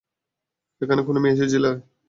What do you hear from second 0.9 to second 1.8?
কোনো মেয়ে এসেছিল?